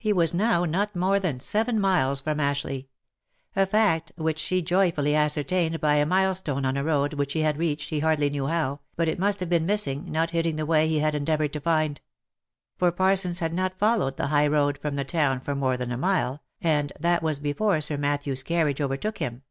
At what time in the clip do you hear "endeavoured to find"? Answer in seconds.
11.14-12.00